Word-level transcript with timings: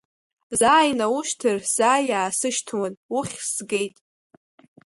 Заа 0.59 0.81
инаушьҭыр 0.89 1.57
заа 1.75 1.99
иаасышьҭуан, 2.09 2.93
уххь 3.15 3.39
згеит! 3.53 3.95